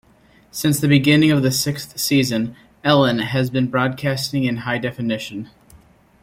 Since 0.49 0.79
the 0.79 0.87
beginning 0.87 1.29
of 1.29 1.43
the 1.43 1.51
sixth 1.51 1.99
season, 1.99 2.55
"Ellen" 2.83 3.19
has 3.19 3.51
been 3.51 3.67
broadcast 3.69 4.33
in 4.33 4.57
high 4.57 4.79
definition. 4.79 5.51